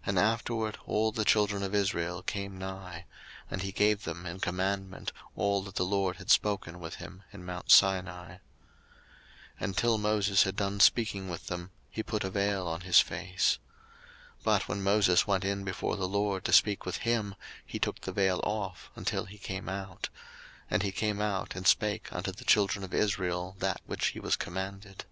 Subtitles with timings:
[0.00, 3.06] 02:034:032 And afterward all the children of Israel came nigh:
[3.48, 7.44] and he gave them in commandment all that the LORD had spoken with him in
[7.44, 8.30] mount Sinai.
[8.30, 8.38] 02:034:033
[9.60, 13.60] And till Moses had done speaking with them, he put a vail on his face.
[14.38, 18.00] 02:034:034 But when Moses went in before the LORD to speak with him, he took
[18.00, 20.08] the vail off, until he came out.
[20.68, 24.34] And he came out, and spake unto the children of Israel that which he was
[24.34, 25.04] commanded.